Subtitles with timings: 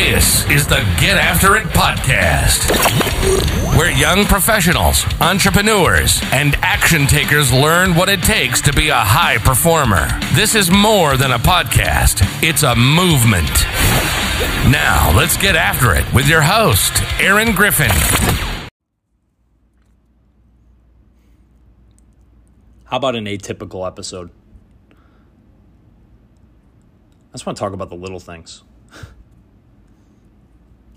[0.00, 2.70] This is the Get After It podcast,
[3.76, 9.36] where young professionals, entrepreneurs, and action takers learn what it takes to be a high
[9.36, 10.08] performer.
[10.32, 13.50] This is more than a podcast, it's a movement.
[14.72, 17.90] Now, let's get after it with your host, Aaron Griffin.
[22.84, 24.30] How about an atypical episode?
[24.92, 24.94] I
[27.32, 28.62] just want to talk about the little things.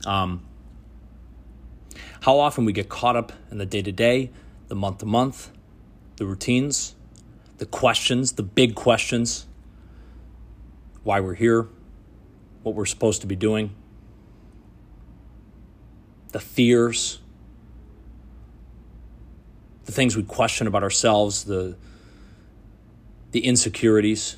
[0.05, 0.45] Um,
[2.21, 4.31] how often we get caught up in the day to day,
[4.67, 5.52] the month to month,
[6.17, 6.95] the routines,
[7.57, 9.45] the questions, the big questions
[11.03, 11.67] why we're here,
[12.63, 13.76] what we're supposed to be doing,
[16.31, 17.20] the fears,
[19.84, 21.76] the things we question about ourselves, the,
[23.31, 24.38] the insecurities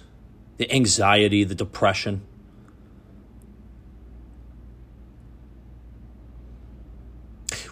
[0.58, 2.22] the anxiety, the depression.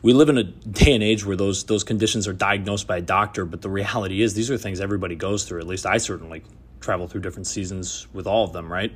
[0.04, 3.02] We live in a day and age where those those conditions are diagnosed by a
[3.02, 5.62] doctor, but the reality is these are things everybody goes through.
[5.62, 6.44] At least I certainly
[6.82, 8.94] travel through different seasons with all of them, right?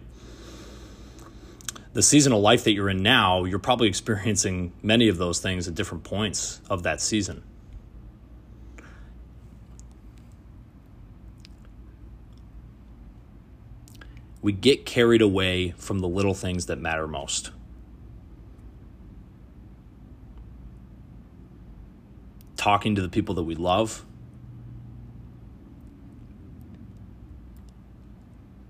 [1.93, 5.67] The season of life that you're in now, you're probably experiencing many of those things
[5.67, 7.41] at different points of that season.
[14.47, 17.51] we get carried away from the little things that matter most.
[22.57, 24.03] Talking to the people that we love,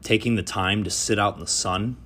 [0.04, 1.98] taking the time to sit out in the sun,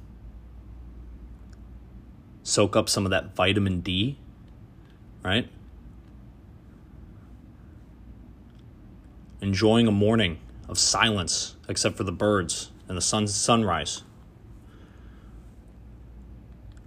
[2.43, 4.17] soak up some of that vitamin D,
[5.23, 5.49] right?
[9.41, 10.37] Enjoying a morning
[10.69, 14.03] of silence, except for the birds and the sun's sunrise.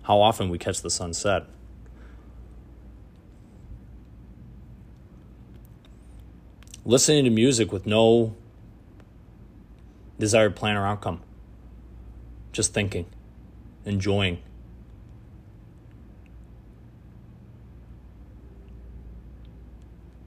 [0.03, 1.47] How often we catch the sunset.
[6.85, 8.35] Listening to music with no
[10.19, 11.23] desired plan or outcome.
[12.53, 13.07] Just thinking,
[13.85, 14.39] enjoying.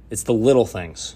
[0.09, 1.15] It's the little things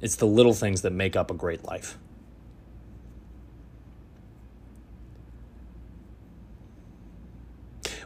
[0.00, 1.98] It's the little things that make up a great life.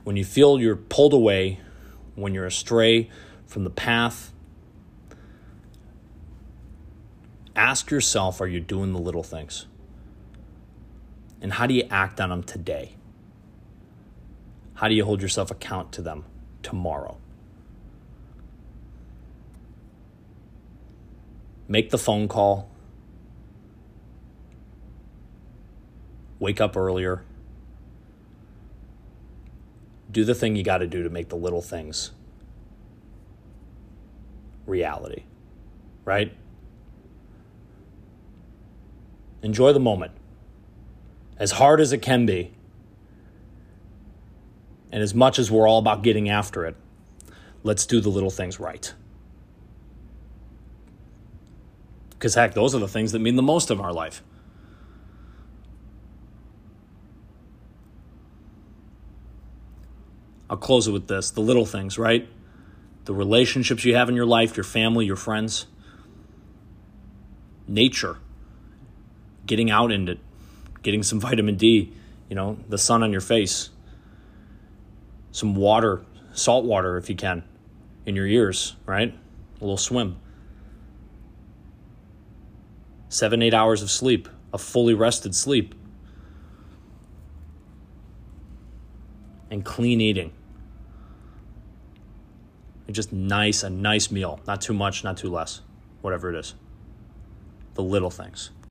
[0.05, 1.61] When you feel you're pulled away,
[2.15, 3.11] when you're astray
[3.47, 4.33] from the path,
[7.55, 9.67] ask yourself are you doing the little things?
[11.41, 12.97] And how do you act on them today?
[14.75, 16.25] How do you hold yourself account to them
[16.63, 17.19] tomorrow?
[21.71, 22.69] make the phone call,
[26.41, 27.23] wake up earlier,
[30.11, 32.11] do the thing you got to do to make the little things
[34.67, 35.25] reality,
[36.05, 36.33] right?
[39.43, 40.13] Enjoy the moment.
[41.39, 42.53] As hard as it can be,
[44.93, 46.77] and as much as we're all about getting after it,
[47.63, 48.93] let's do the little things right.
[52.11, 54.23] Because, heck, those are the things that mean the most of our life.
[60.51, 61.31] I'll close it with this.
[61.31, 62.29] The little things, right?
[63.05, 65.67] The relationships you have in your life, your family, your friends,
[67.69, 68.19] nature,
[69.47, 70.19] getting out in it,
[70.83, 71.93] getting some vitamin D,
[72.29, 73.71] you know, the sun on your face,
[75.31, 77.45] some water, salt water if you can,
[78.05, 79.15] in your ears, right?
[79.15, 80.19] A little swim.
[83.09, 85.77] Seven, eight hours of sleep, a fully rested sleep,
[89.49, 90.33] and clean eating.
[92.91, 94.41] Just nice, a nice meal.
[94.47, 95.61] Not too much, not too less,
[96.01, 96.55] whatever it is.
[97.75, 98.51] The little things.